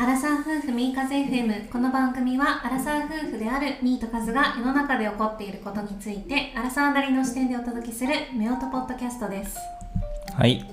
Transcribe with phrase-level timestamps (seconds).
[0.00, 9.58] アラサー夫婦ミーカズ FM この番組はアラサー夫婦であるミーとカズが世の中で起こっていることについてアラサーなりの視点でお届けする夫婦ポッドキャストです
[10.34, 10.64] はい。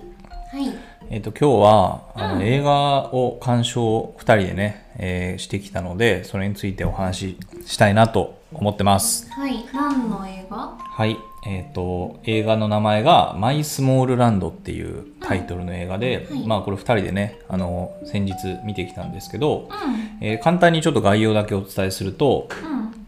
[0.50, 0.73] はい
[1.09, 9.30] えっ、と、今日は、あの、うん映画を鑑賞2人でね、えーしてきたので、それについてお話ししたいなと思ってます。
[9.32, 10.78] はい何の映画？
[10.78, 11.18] はい。
[11.46, 16.47] えっ、と、映画の名前が、マイスモールランドっていうタイトルの映画で、はい。
[16.47, 18.33] まあ、これ2人でね、あの、先日
[18.64, 20.25] 見てきたんですけど、うん。
[20.28, 22.47] えー簡単にちょっと概要だけお伝えすると、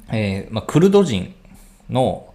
[0.09, 0.15] うん。
[0.15, 1.33] えーまあ、クルド人
[1.89, 2.25] の、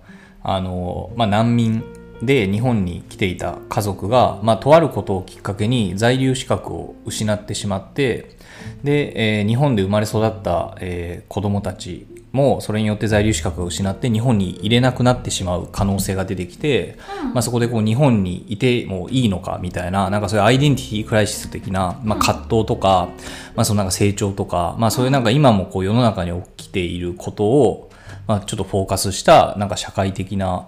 [0.42, 1.82] あのまあ、難民
[2.22, 8.36] で日本に来ていた家族が、まあ、とあることをきっかけに在留資格を失ってしまって
[8.82, 16.98] で、えー日本で生まれ育った、えー子供たちもそれによって在留資格を失って日本に入れなくなってしまう可能性が出てきて、
[17.32, 23.08] まあ、そこでこう日本にいてもいいのかみたいななんかそういうアイデンティティクライシス的な、まあ、葛藤とか、
[23.54, 27.91] まあ、そのなんか成長とか、まあ、そういうなんか今もこう世の中に起きていることを、
[28.26, 30.66] まあ、ちょっとフォーカスしたなんか社会的な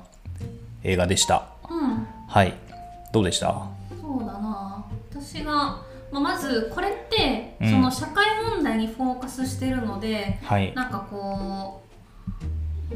[0.85, 1.49] 映画でした。
[1.69, 2.07] うん。
[2.29, 2.55] はい。
[3.13, 3.69] どうでした？
[4.01, 4.85] そうだな。
[5.11, 7.71] 私が、まあ、まずこれって、うん。
[7.71, 10.75] その社会問題にフォーカスしてるのではい。
[10.75, 11.87] なんかこう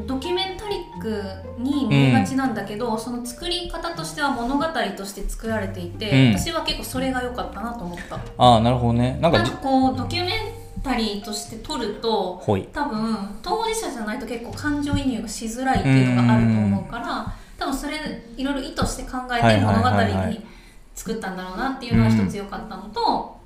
[0.07, 1.23] ドキュメンタリック
[1.59, 4.65] に見えがちなんだけど、その作り方としては物語
[4.97, 9.19] として作られていて、うん私は結構それが良かったなと思ったああ、なるほどね。
[9.21, 12.41] なんかこうドキュメンタリーとして撮ると。
[12.73, 17.97] 多分当事者じゃないと結構感情移入がしづらいっていうのがあると思うから多分それ
[18.37, 20.47] いろいろ意図して考えて物語に
[20.95, 23.40] 作ったんだろうなっていうのが一つ良かったのと、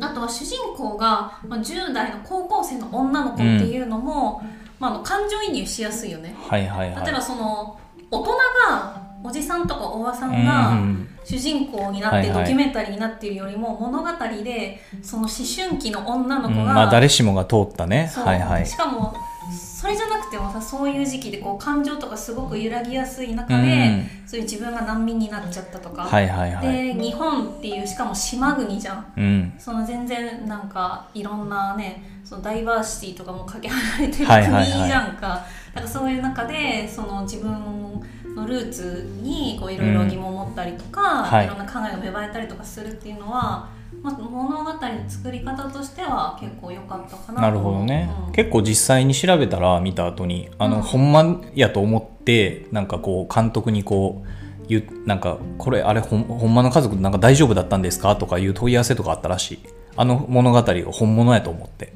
[0.00, 4.42] あとは主人公がまあ10代の高校生の女の子っていうのも、
[4.78, 6.34] まあ、あの感情移入しやすいよね。
[6.48, 7.04] はいはいはい。
[7.04, 7.78] 例えばその
[8.10, 8.32] 大人
[8.68, 14.08] がおじさんとかおばさんうんがうん主人公になってドキュメンタリーになっているよりも物語
[14.44, 18.10] でその思春期の女のうん子が、まあ誰しもが通ったね。
[18.14, 18.66] はいはい。
[18.66, 19.14] しかも
[19.52, 24.08] それじゃなくてもさそういう時期でこう感情とかすごく揺らぎやすい中で、うん。
[24.26, 26.94] そういう自分が難民になっちゃったとか、はいはいはい。
[26.94, 29.12] で日本っていうしかも島国じゃん。
[29.16, 29.54] うん。
[29.58, 34.72] その全然なんかいろんなねそのダイバーシティとかもかけ離れてるはいはいはい。
[34.72, 38.02] 国じゃんか,、なんかそういう中でその自分
[38.34, 41.46] のルーツにこういろいろ疑問を持ったりとか、はい。
[41.46, 43.68] い、ろんな考えが芽生えたりとかするっていうのは、
[44.02, 47.40] まあ、物語の作り方としては結構良かったかなと。
[47.40, 48.32] なるほどね、うん。
[48.32, 50.82] 結構実際に調べたら見た後にあの、うん。
[50.82, 59.58] ほんまやと思ってなんかこう監督にこう言うなんかこれあれほんほんまの家族なんか大丈夫だったんですかとかいう問い合わせとかあったらしい。
[59.96, 61.92] あの物語が本物やと思って。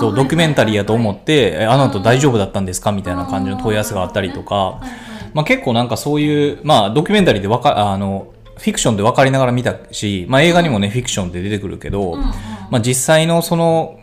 [0.00, 4.90] そうドキュメンタリーやと思って、えあの後うん大丈夫だったんですかみたいな感じの問い合わせがあったりとか、はいはい。
[5.34, 12.24] まあ、結構なんかそういう、まあ、ドキュメンタリーでわかあのフィクションで分かりながら見たし、まあ、映画にもねフィクションで出てくるけど、うんうん。
[12.70, 14.00] まあ、実際のその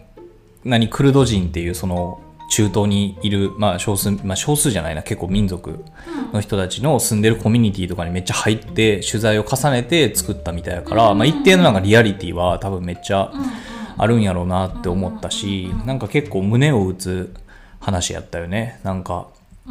[0.64, 5.86] 何クルド人っていうその中東にいる、まあ、少数、まあ、少数じゃないな結構民族
[6.34, 13.32] の人たちの住んでるコミュニティとかにめっちゃ入って取材を重ねて作ったみたいだから、まあ、一定のなんかリアリティは多分めっちゃ
[13.98, 17.34] あるんやろうなって思ったしなんか結構胸を打つ
[17.80, 18.80] 話やったよね。
[18.84, 19.28] なんか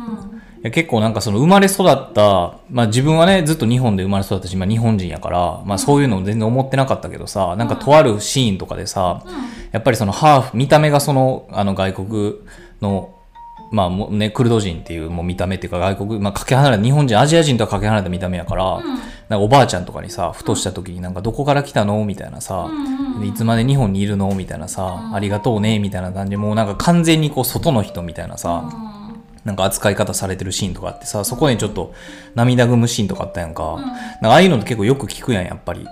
[0.08, 0.40] うん。
[0.60, 9.22] いや結構なんかその生まれ育った、まあ自分はね、ずっと日本で生まれ育ったし、今日本人やから、まあそういうの全然思ってなかったけどさ、なんかとあるシーンとかでさ、
[9.72, 12.34] やっぱりそのハーフ、見た目がその、あの外国
[12.82, 13.14] の、
[13.72, 18.80] まあもうね、クルド人っていうもう見た目っていうか外国、まあかけ離れた、日本人、アジア人とはかけ離れた見た目やから、
[19.30, 22.04] なんかおばあちゃんとかにさ、ふとした時になんかどこから来たの？
[22.04, 22.68] みたいなさ、
[23.18, 24.34] でいつまで日本にいるの？
[24.34, 25.78] みたいなさ、ありがとうね？
[25.78, 28.68] みたいな感じで、もうなんか完全にこう外の人みたいなさ、
[29.44, 31.94] なんか扱い方されてるシーンとかあってさ、そこにちょっと
[32.34, 33.76] 涙ぐむシーンとかあったやんか。
[33.76, 35.86] なんかああいうのって結構よく聞くやん、やっぱり。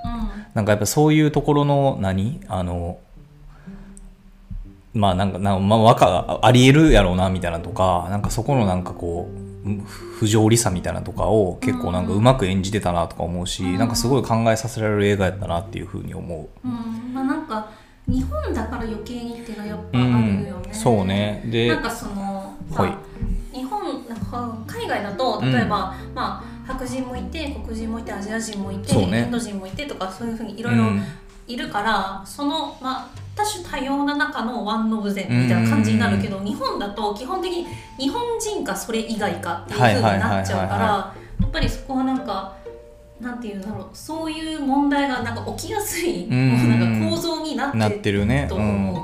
[0.55, 2.41] なんかやっぱそういうところの何？
[2.49, 2.99] あの、
[4.93, 9.49] まあなんか、なんかまあわか、ありえるやろうなみたいなとか、なんかそこのなんかこう、
[10.19, 16.69] 不条理さみたいなとかを結構なんかうまく演じてたなとか思うし、なんかすごい考えさせられる映画やったなっていうふうに思う。
[16.69, 17.71] うんまあなんか
[18.07, 21.45] 日本だから余計にっていうのはやっぱうあるよんね、、そうね。
[21.47, 22.95] で、なんかそのさはい
[24.67, 29.25] 海外だと例えば、まあ白人もいて黒人もいてアジア人もいて、ね。
[29.25, 31.03] インド人もいてとかそういうふうにいろういろん。
[31.47, 37.67] いるから、そのまあ多種多様な中のワンオブゼンみたいな感じになるけど、日本だと基本的に
[37.99, 42.55] 日本人かそれ以外かっていうふうになっちゃうからやっぱりそこはなんか
[43.21, 48.47] なんていうんだろうそういう問題がなんか起きやすい、なんか構造になってなるね。
[48.49, 48.95] とうん。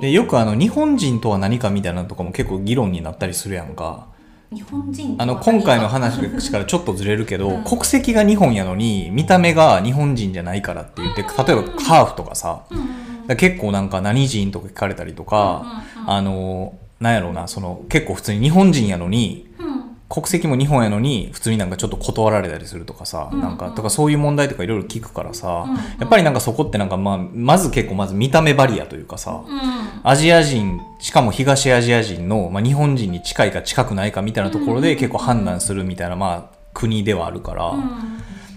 [0.00, 4.06] でよくあの日本人とは何かみたいなのとかも結構議論になったりするやんか
[4.52, 7.64] 日本人とあの今回の話からちょっとずれるけど、うん。
[7.64, 12.78] 国籍が日本やのに見た目が日本人じゃないからって言って例えばハーフとかさうん。
[12.78, 19.49] うんら結構なんか何人とか聞かれたりとか、あのなんやろうなその結構普通に日本人やのにうん
[20.10, 23.40] 国籍も日本やのに普通になんかちょっと断られたりするとかさ、うん。
[23.40, 25.76] なんかとかそういう問題とかいろいろ聞くからさ、うん。
[25.76, 29.60] やっぱりなんかそこってなんかまあまず結構まず見た目バリアというかさ、うん。
[30.02, 37.80] アジア人しかも東アジア人の、まあ、日本人に近いか近くないかみたいなところで結構判断するみたいな、まあ、国ではあるから、うん。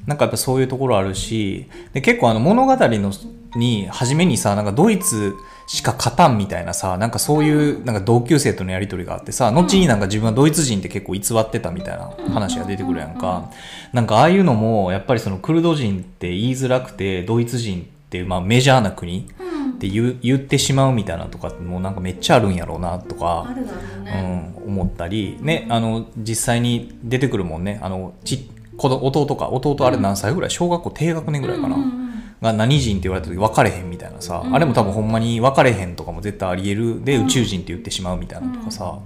[0.07, 3.11] なんかやっぱそういうところあるしで結構あの物語の
[3.56, 5.35] に初めにさなんかドイツ
[5.73, 13.49] しか勝たんみたいなさなんかそういうなんか同級生とのやり取りがあってさ後になんか自分はドイツ人って結構偽ってたみたいな話が出てくるやんか。
[13.91, 19.71] なんかああいうのもやっぱりそのクルド人って言いづらくてドイツ人ってまあメジャーな国うん。
[19.71, 27.79] って言う言ってしまうみたいなとかもうなんかめっちゃあるんやろうなとかうん、思ったり、ね、あの実際に出てくるもんね。
[27.81, 28.47] あのち
[28.77, 29.49] 子供弟か。
[29.49, 30.51] 弟あれ何歳ぐらい？
[30.51, 32.02] 小学校低学年ぐらいかな、うんうん
[32.44, 34.56] が何人って言われた時分かれへんみたいなさ、うん。
[34.56, 39.00] あれも多分ほんまに分かれへんとかも絶対ありえるで、宇宙人って言ってしまうみたいなとかさ、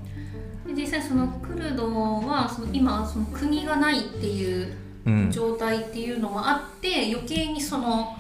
[0.66, 0.76] うん。
[0.76, 4.76] で実際そのクルドはその今その国がないっていう
[5.06, 5.32] うん。
[5.32, 8.18] 状態っていうのもあって余計にその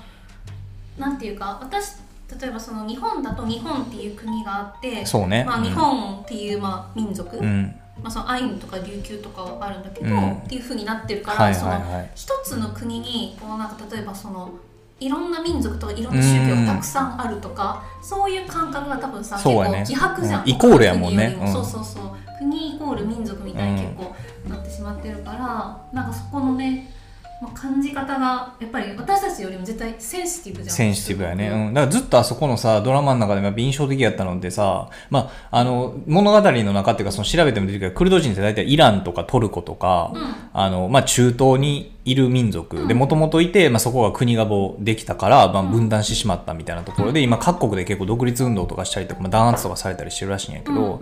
[0.97, 1.97] なんていうか私
[2.39, 5.63] 例えばその日本だと日本っていう国があってそうね、まあ、うん。
[5.63, 7.75] 日本っていうまあ民族、うん。
[8.01, 10.33] まあ、そのアイヌとか琉球とかはあるんだけど、うん。
[10.33, 11.81] っていうふうになってるから、はいそのはい。
[11.81, 14.51] はい一つの国にこうなんか例えばその
[14.99, 19.79] いろんな民族とかいろんな宗教がたくさんあるとか、そういう感覚が多分さ、そうやね。
[19.87, 20.49] 結構希薄じゃん、うん。
[20.49, 21.37] イコールやもんね。
[21.53, 22.03] そうそうそう。
[22.39, 24.15] 国イコール民族みたいに結構
[24.49, 26.91] なってしまってるから、なんかそこのね、
[27.39, 30.75] まあ、感じ方がやっぱり私たちよりも絶対センシティブじゃん。
[30.75, 31.49] センシティブやね。
[31.49, 31.73] うん。
[31.73, 40.35] だからずっとあそこのさ、ドラマの中でも印象的やったのってさ、まあ、あの、物語の中っていうか、その調べても出てくるけど、クルド人って大体イランとかトルコとか、うん。
[40.51, 42.87] あの、まあ、中東にいる民族。
[42.87, 42.97] で、うん。
[42.97, 50.99] もともといて、まあ、そこが国がもうできたから、まあ、分断してしまったみたいなところで、今各国で結構独立運動とかしたりとか、まあ、弾圧とかされたりしてるらしいんやけど、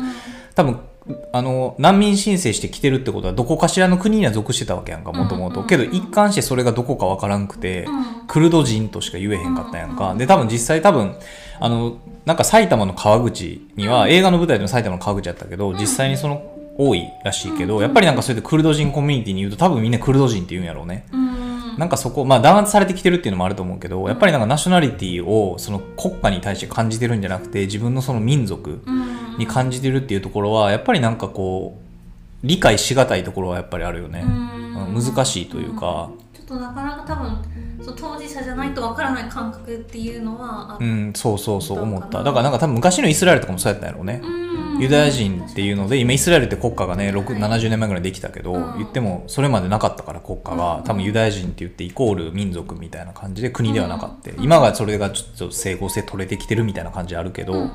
[0.53, 0.79] 多分
[1.31, 5.63] あの難民申請して来てるってことはどこかしらの国には属してたわけやんかもともうんうんうん。
[5.63, 8.27] とけど一貫してそれがどこかわからんくて、うん。
[8.27, 10.11] クルド人としか言えへんかったやんか、うん。
[10.13, 11.15] うんで多分実際多分
[11.59, 21.77] あのなんか埼玉の川口には、映画の舞台でも埼玉の川口やったけど、実際にその多いらしいけど、やっぱりなんかそれでクルド人コミュニティに言うと多分みんなクルド人って言うんやろうね、うん。
[21.77, 28.94] なんかそこ、まあ弾圧されてきてるっていうのもあると思うけど、やっぱりなんかナショナリティをその国家に対して感じてるんじゃなくて、自分のその民族うん
[29.37, 34.23] に感じてるっていうところは、やっぱりなんかこう、理解しがたいところはやっぱりあるよね。
[34.93, 37.37] 難しいというか、ちょっとなかなか多分
[37.83, 42.23] そう当事者じゃないとわからない感覚っていうのはうん、そうそうそう思った。
[42.23, 44.21] だからなんか多分昔のイスラエルとかもそうやったんやろうね。
[44.23, 44.81] うん。
[44.81, 48.77] ユダヤ人っていうので、今イスラエルって国家がね、6 70年前ぐらいできたけど、うん。
[48.77, 50.83] 言ってもそれまでなかったから国家が、うん。
[50.83, 54.31] 多分ユダヤ人って言ってイコール民族みたいな感じで国ではなかった。
[54.31, 54.43] うん。
[54.43, 57.71] 今がそれがちょっと整合性取れてきてるみたいな感じあるけど、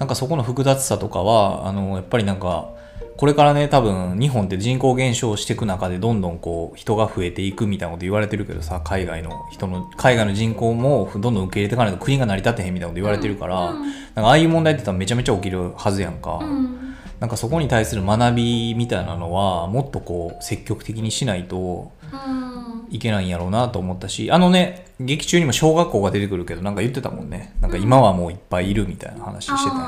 [0.00, 2.70] なんかそこの複雑さとかは、あの、やっぱりなんか、
[3.18, 13.82] これからね、多分日本って人口減少していく中でどんどんこう人が増えていくみたいなこと言われてるけどさ、海外の人の、海外の人口もどんどん受け入れていかないと国が成り立てへんみたいなこと言われてるから、うん。
[13.82, 16.38] なんかああいう問題って多分めちゃめちゃ起きるはずやんか。
[16.40, 16.94] うん。
[17.20, 22.49] なんかそこに対する学びみたいなのはもっとこう積極的にしないとうん
[22.90, 27.54] いけないんやろうなと思ったし、あのね、劇中にも小学校が出てくるけどなんか言ってたもんね。
[27.60, 29.82] なんか今はもういっぱいいるみたいな話してたよ。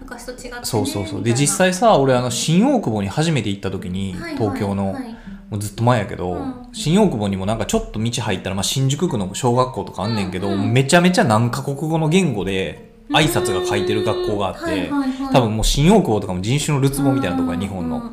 [0.00, 1.22] 昔と違ってねそうそうそう。
[1.22, 5.16] で、実際さ、俺あの新大久保に初めて行った時に、東京の、はい
[5.50, 14.90] もうずっと前やけど、うん新大久保にもなんかちょっと道入ったら、まあ、新宿区の小学校とかあんねんけど、うんうんめちゃめちゃ何カ国語の言語で挨拶が書いてる学校があって、
[15.32, 18.10] 多分もう新大久保とかも人種のるつぼみたいなとこや、日本の。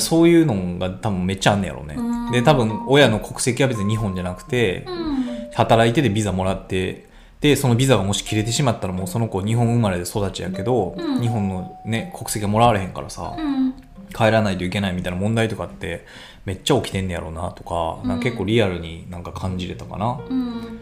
[0.00, 1.94] そういうのが多分めっちゃあんねやろうね。
[1.96, 2.32] うん。
[2.32, 5.50] で、多分親の国籍は別に日本じゃなくて、うん。
[5.52, 7.06] 働いてでビザもらって、
[7.40, 11.20] で、そのビザがもし切れてしまったらもうその子日本生まれで育ちやけど、うん。
[11.20, 13.74] 日本のね、国籍がもらわれへんからさ、うん。
[14.14, 16.06] 帰らないといけないみたいな問題とかって
[16.44, 20.20] めっちゃ起きてんねやろうなとか,、なんか結構リアルになんか感じれたかな。
[20.28, 20.78] うん。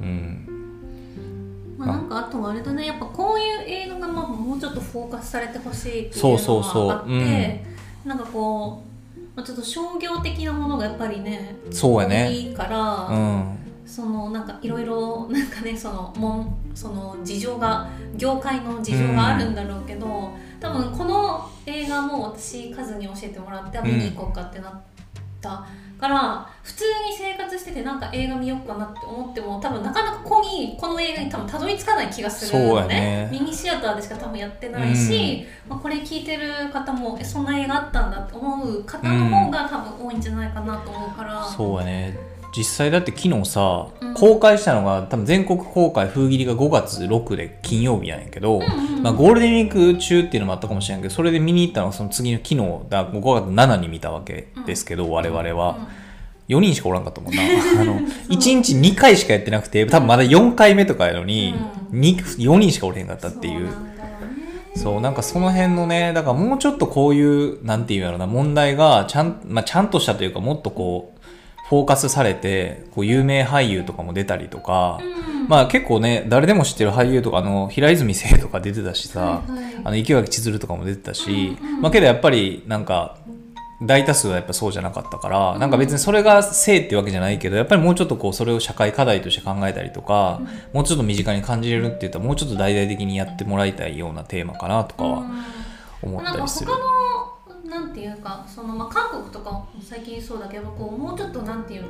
[0.00, 0.48] うん。
[1.78, 2.86] まあ、なんかあとはあれだね。
[2.86, 6.82] やっぱこういう映画がまあもうちょっとフォーカスされてほしいっていうそうそうそう。
[6.82, 7.64] のがあって
[8.04, 8.82] なんかこ
[9.16, 12.28] う、まあ、ちょっと商業的なものがやっぱりねそうやね。
[12.28, 13.58] 多いから、うん。
[13.84, 20.30] そのなんかいろいろなんかねそのもんその事情が業界の事情があるんだろうけど、
[20.60, 24.80] 多分この映画も私カズに教えてもらってあ見に行こうかってなっ
[25.40, 25.66] た
[26.02, 33.28] から普通に生活しててなんか映画見ようかなって思っても多分なかなかここにこの映画に多分たどり着かない気がするのね。
[33.30, 41.44] ミニシアターでしか多分やってないし、まあ、これ聞いてる方もえそんな映画あったんだって思う方の方が多分多いんじゃないかなと思うから。
[41.44, 44.14] そうやね実際だって昨日さ、うん。
[44.14, 48.60] コ公開したのが多分全国公開封切りが5月6で金曜日なんやけど、
[49.02, 52.56] まあ、ゴールデンウィーク中っていうのもあったかもしれないけどそれで見に行ったのはその次の昨日
[52.90, 56.02] だ5月7に見たわけですけど、我々は。
[56.48, 57.40] 4人しかおらんかったもんな。
[57.80, 61.54] あの、1日2回しかやってなくて、多分まだ4回目とかやのに、
[61.90, 63.68] に4人しかおれへんかったっていう。
[64.74, 71.11] そう、なんかその辺のね、だからもうちょっとこういう、なんていうやろな、問題が、ちゃん、まあ、ちゃんとしたというか、もっとこう、
[71.72, 75.00] フォーカスされて、こう、有名俳優とかも出たりとか、
[75.48, 83.16] まあ結構ね、誰でも知ってる俳優とか、あの、平泉聖とか出てたしさ、はいはいあの、池脇千鶴とかも出てたし、まあけどやっぱり、なんか、
[83.80, 90.42] 大多数はやっぱそうじゃなかったから、なんか別にそれが正っていうわけじゃないけど、やっぱりもうちょっとこう、それを社会課題として考えたりとか、
[90.74, 95.24] もうちょっと身近に感じれるって言ったら、もうちょっと大々的にやってもらいたいようなテーマかなとかは
[96.02, 96.72] 思ったりする
[97.92, 101.88] なんていうかその、まあ、韓国とかも最近そうだけどこうもうちょっとなんていうの？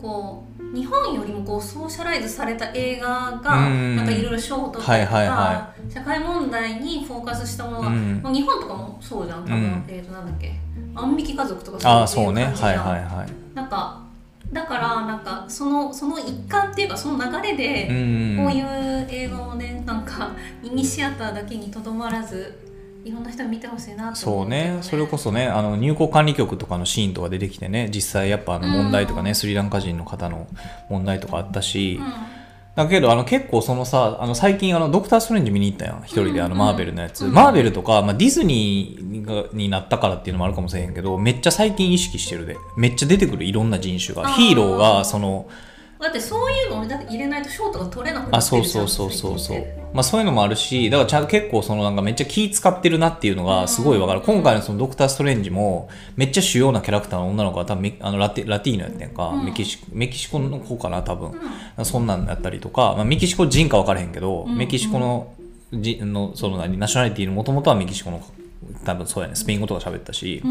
[0.00, 8.20] こう日本よりもこうソーシャライズされた映画がかいろいろ賞を取ったりとか、はいはいは社会問題にフォーカスしたものが、うん。
[8.22, 9.42] まあ、日本とかもそうじゃん。
[9.42, 10.52] 多分、うんえー、となんだっけ？
[10.94, 12.44] 万引き家族とかそういうそうね。
[12.44, 12.86] はい感じじゃん。
[12.86, 13.56] はいはい。
[13.56, 14.02] なんか
[14.52, 18.36] だからなんかそのその一環っていうかその流れで、うん。
[18.38, 20.30] こういう映画をねなんか
[20.62, 22.70] ミニシアターだけにとどまらず
[23.04, 23.22] いろん。
[23.24, 29.34] な人に見てほしいなってそうね、それこそね、あの入国管理局とかのシーンとか出てきてね、実際やっぱあの問題とかね、うん。
[29.34, 30.46] スリランカ人の方の
[30.88, 32.12] 問題とかあったし、うん。
[32.74, 36.58] だけどあの結構そのさ、あの最近あのドクター・ストレンジ見に行ったやん、一人であのうん。
[36.58, 37.26] マーベルのやつ。
[37.26, 37.32] うん。
[37.32, 42.56] マーベルとか、まあ、ディズニーがになったからっていうのもあるかもしれへんけど、めっちゃ最近意識してるで。
[42.76, 43.44] めっちゃ出てくる。
[43.44, 44.28] いろんな人種が。
[44.30, 45.48] ヒーローがその、
[46.02, 49.56] だってそういうのをだって入れないとショートが取れなくなあ、ってるじゃそうんそうそうそう。
[49.56, 49.66] そう。
[49.94, 54.20] まあそういうのもあるし、だからちゃん結構そのなんかめっちゃ気使ってるなっていうのがすごいわかる。
[54.20, 59.44] うん今回のそのドクター・ストレンジもめっちゃ主要なキャラクターの女の子が多分メあのラテラティーノやってんか、うん。
[59.44, 61.32] メキシコ、メキシコの子かな多分。
[61.78, 64.56] うそんなんだったりとか、まあ、メキシコ人か分からへんけど、うん。
[64.56, 65.32] メキシコの
[65.72, 68.20] じのその何ナショナリティのもともとはメキシコの
[68.84, 69.36] 多分そうやね。
[69.36, 70.42] スペイン語とか喋ったし、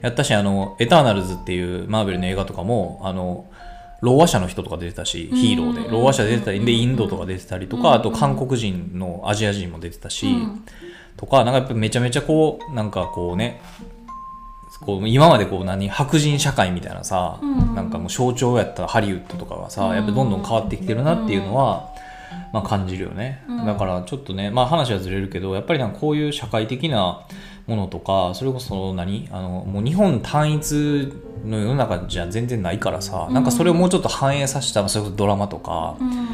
[0.00, 3.46] やったしあの「エターナルズ」っていうマーベルの映画とかもあの
[4.04, 5.38] ろう話者の人とか出てたし、うん。
[5.38, 5.90] ヒーローで。
[5.90, 7.94] ろう話者出てたりでうんインドとか出てたりとか、うん。
[7.94, 10.64] あと韓国人のアジア人も出てたし、うん。
[11.16, 13.60] とかなんかやっぱめちゃめちゃこうなんかこうね
[14.80, 17.74] こう今までこう何白人社会みたいなさ、うん。
[17.74, 19.96] なんかもう象徴やったハリウッドとかがさ、うん。
[19.96, 21.88] やっぱどんどん変わってきてるなっていうのは、
[22.52, 23.66] まあ、感じるよね、うん。
[23.66, 27.26] だからちょっとね、まあ、話はずれるけどやっぱりなんかこういう社会的な
[27.66, 29.28] ものとかそれこそ何？
[29.32, 31.12] あのもう日本単一
[31.46, 36.26] の世の中じゃ全然ないからさ、なんかそれをもうちょっと反映させたそれこそドラマとかうん。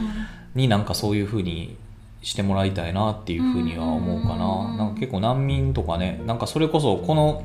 [0.54, 1.76] になんかそういう風に
[2.22, 4.76] してもらいたいなっていうふうには思うかな,、うん。
[4.76, 7.44] なんか結構難民とかねなんかそれこそこの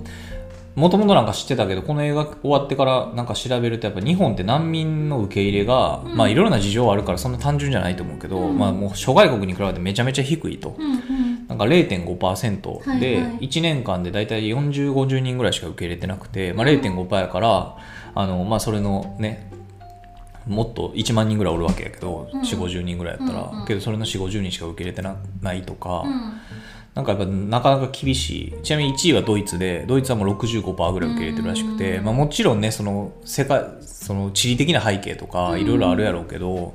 [0.73, 6.17] もともとなんか知ってたけどこの映画終わってからなんか調べるとやっぱ日本って難民の受け入れが、うん。
[6.17, 8.57] まあいろいろな事情はあるからそんな単純じゃないと思うけど、うん。
[8.57, 10.75] まあもう諸外国に比べてめちゃめちゃ低いと。
[10.77, 10.99] うんうん
[11.47, 13.47] なんか0.5%ではいはい。
[13.47, 17.77] 1年間で大体40、50人ぐらいしか受け入れてなくて、まあ、0.5%やから、
[18.15, 19.51] あのまあ、それのね、
[20.47, 22.41] もっと1万人ぐらいおるわけやけど、うん。
[22.41, 26.33] 4、50人ぐらいやったら、うんうんけどそれの4、50人しか受け入れてなないとか、うん。
[26.93, 28.61] なんかやっぱなかなか厳しい。
[28.63, 36.73] ちなみに1位はドイツで、ドイツはもう65%ぐらい受け入れてるらしくて、うんまあもちろんね、その世界、その地理的な背景とかいろいろあるやろうけど、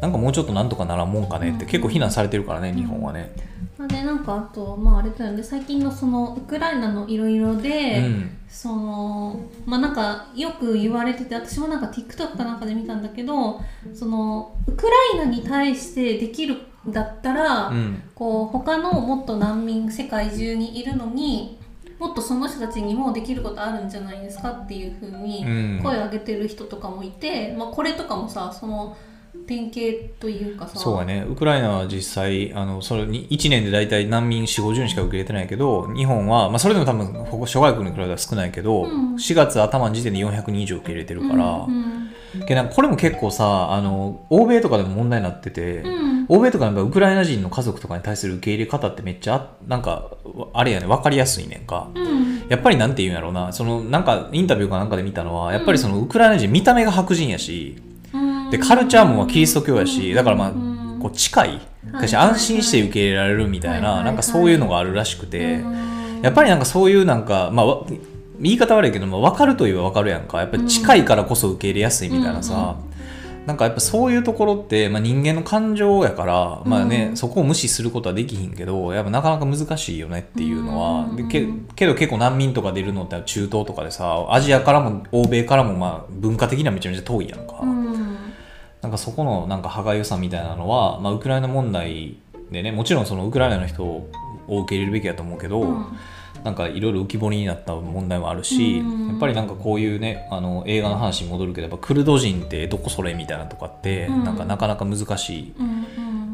[0.00, 3.32] なんかもうちょっとなんとかならんもんかねって結構非難されてるからね、日本はね。
[3.78, 8.30] まあでなんかあとまああれだよね最近のそのウクライナのいろいろで、うん。
[8.48, 13.60] そのまあなんかよく言われてて私もなんか TikTok かなんかで見たんだけど
[13.92, 16.56] そのウクライナに対してできる
[16.88, 18.02] んだったら、うん。
[18.14, 21.58] こう他のもっと難民世界中にいるのに
[21.98, 25.48] もっとその人たちにもできることあるんじゃないですかっていうふうにう
[25.80, 28.96] ん声を上げてる人とかもいて、まあ、これとかもさその
[29.46, 29.80] 典型
[30.18, 30.78] というかさ。
[30.78, 39.14] そうやね、ウクライナは実際、あのそれに1年で大体難民4、50人しか受け入れてないけど、日本は、まあ、それでも多分、ここ諸外国に比べたら少ないけど、うん。
[39.16, 41.96] 4月頭の時点で400人以上受け入れてるから、うん
[42.54, 46.26] なんかこれも結構さあの、欧米とかでも問題になってて、うん。
[46.28, 50.10] 欧米とかやっぱウクライナ人の家族とかに対する受け入れ方ってめっちゃ、なんか、
[50.52, 51.88] あれやね、分かりやすいねんか。
[51.94, 52.46] うん。
[52.48, 57.85] やっぱりなんて言うんやろうな、そのなんかインタビューかなんかで見たのは、やっぱりそのウクライナ人、見た目が白人やし、うん
[58.50, 60.98] で、カルチャーもキリスト教やし、だからまあ、うん。
[61.00, 61.60] こう近い、はい。
[61.92, 67.86] 私安心して受け入れられるみたいな、なんかそういうのがあるらしくて、うんやっぱりなんかそういうなんか、まあ、わ
[68.40, 70.40] 言い方悪いけど、まあ、分かるといえば分かるやんか。
[70.40, 72.76] やっぱり近いからこそ受け入れやすいみたいなさ、
[73.46, 77.16] なんかやっぱそういうところって、まあ、人間の感情やから、まあね、うん。
[77.16, 81.16] そこを無視することはできひんけど、やっぱなかなか難しいよねっていうのは、うん。
[81.16, 87.60] でけけど結構難民とか出るのって中東とかでさ、アジアからも欧米からもまあ文化的にはめちゃめちゃ遠いやんか。
[87.62, 87.85] うん
[88.86, 92.18] なんかかそこのなんか歯がゆさみたいなのは、まあ、ウクライナ問題
[92.52, 94.08] でねもちろんそのウクライナの人を
[94.46, 95.86] 受け入れるべきだと思うけど、うん。
[96.44, 99.08] なんかいろいろ浮き彫りになった問題もあるし、うん。
[99.08, 104.24] やっぱりなんかこういうねあの映画の話に戻るけどやっぱクルド人ってどこそれみたいなとかって、うん。
[104.24, 105.54] なんかなかなか難しい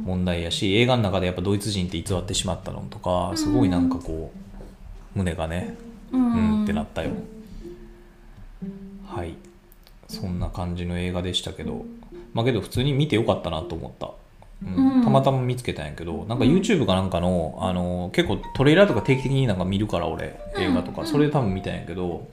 [0.04, 5.74] 問題やし映画の中でやっぱドイツ人って偽ってしまったのとかすごいなんかこう胸がね
[6.12, 7.12] ううんんってなったよ。
[9.06, 9.34] はい。
[10.08, 11.86] そんな感じの映画でしたけど
[12.32, 14.10] まあけど普通に見てよかったなと思った、
[14.66, 14.96] うん。
[14.96, 15.04] うん。
[15.04, 22.28] たまたま見つけたんやけどなんか YouTube かなんかのあの結構トレーラーとか定期的になんか見るから俺映画とか、うんそれで多分見たんやけど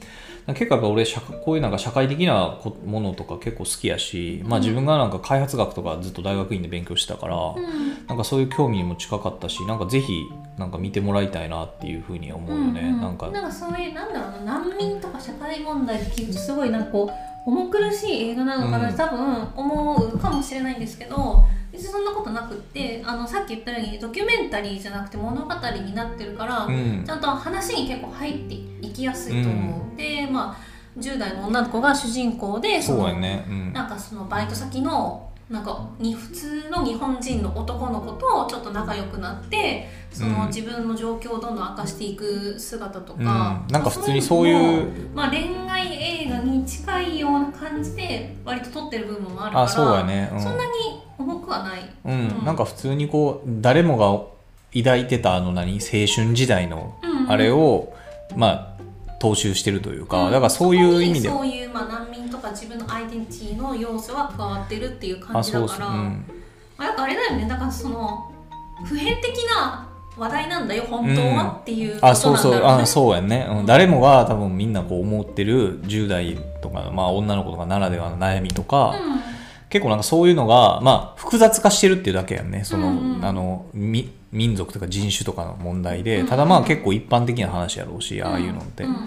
[0.47, 8.07] 結構やっぱ俺社こういうなんか社会的なこものとか結構好きやし、まあ、自分がなんか開発学とかずっと大学院で勉強してたから、うん。
[8.07, 10.23] なんかそういう興味にも近かったしなんかぜひ
[10.57, 13.29] なんか見てもらいたいなっていうふうに思うよね、うんなんか。
[13.29, 27.03] なんかそういうなんだろうな難民とか社会問題って聞くとすごいなんかこう重苦しい映画なのかなって多分思うかもしれないんですけど別にそんなことなくってあのさっき言ったようにドキュメンタリーじゃなくて物語になってるから、うん。
[27.05, 32.81] ちゃんと話に結構入っていきやすいと思う、でまあ10代の女の子が主人公で
[33.73, 40.47] なんかそのバイト先のなんかに普通の日本人の男の子とちょっと仲良くなってそのうん。
[40.47, 43.73] 自分の状況をどんどん明かしていく姿とか、うん。
[43.73, 50.29] なんか普通にそういうまあ、恋愛映画に近いような感じで割と撮ってる部分もあるからあそうやね。
[50.31, 50.41] うん。
[50.41, 50.71] そんなに
[51.17, 51.81] 重くはない。
[52.05, 52.39] うん。
[52.39, 52.45] うん。
[52.45, 57.93] なんか普通にこう誰もが抱いてたあの何青春時代のうんあれを、
[58.35, 58.69] まあ
[59.19, 60.31] 踏襲してるというか、うん。
[60.31, 61.29] だからそういう意味で。
[61.29, 62.18] そういう、まあ、難民と
[62.49, 66.25] か自分のアイデンティティの要素は加わってるっていう感あじだからそうん、
[66.77, 67.47] まあ、だからあれだよね。
[67.47, 68.31] だからその
[68.85, 69.87] 普遍的な
[70.17, 78.95] 話題なんだよ本当は、っていうことなんだあそうそうあそうやね、うん、誰もが多分みんなこう思ってる10代とか、まあ、女の子とかならではの悩みとか、
[79.69, 82.63] 結構なんかそういうのが、まあ、複雑化してるっていうだけやんね。
[82.65, 88.27] その、うんうんあのみ民族とか人種とかの問題で、うんただまあ結構一般的な話やろうし、うん。
[88.27, 88.97] ああいうのって、うんうん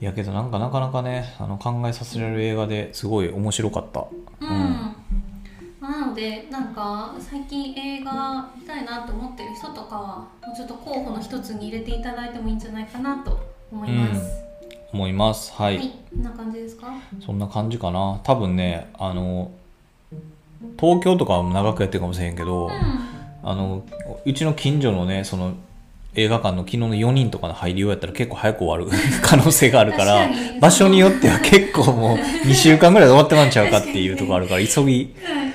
[0.00, 4.06] いやけどなんかなかなかねあの考えさせられる映画ですごい面白かった。
[4.40, 4.48] うん。
[4.48, 4.94] うん。
[5.78, 13.38] まあなのでなんか最近映画見たいなと思ってる人とかはもうちょっと候補の一つに入れていただいてもいいんじゃないかなと
[13.70, 14.42] 思います、
[14.92, 15.52] 思います。
[15.52, 15.90] はい、はい。
[15.90, 16.86] こんな感じですか？
[17.24, 18.20] そんな感じかな。
[18.24, 19.50] 多分ねあの
[20.78, 22.72] 東京とかは長くやってるかもしれんけど、うん。
[23.42, 23.84] あの
[24.24, 25.54] うちの近所のねその
[26.14, 28.98] 映画館の昨日の4人とかの入りようやったら結構早く終わる。
[29.22, 30.28] 可能性があるから
[30.60, 35.50] 場所によっては結構もう2週間ぐらいで終わってまんちゃうかっていうところあるから急ぎ、うん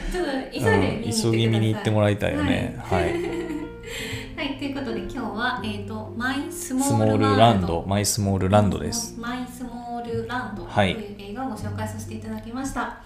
[0.55, 2.79] ちょっと急ぎ見に行ってもらいたいよね。
[2.81, 3.11] はい、はい、
[4.35, 7.83] はい、ということで今日は、えー、とマイスモスモールランド。
[7.85, 9.15] マイスモールランドです。
[9.19, 10.91] マイスモールランドとはい。
[10.91, 12.99] いう映画をご紹介させていただきました。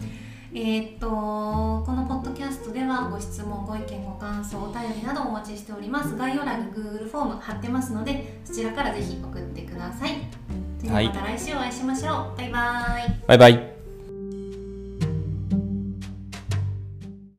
[0.52, 10.12] えーっとこのポッドキャストではご質問ご意見ご感想お便りなどお待ちしております概要欄に Google フォーム貼ってますのでそちらからぜひ送ってください。
[10.82, 12.38] でははいまた来週お会いしましょう。
[12.38, 12.60] バイバ
[13.00, 13.22] イ。
[13.28, 13.79] バイバイ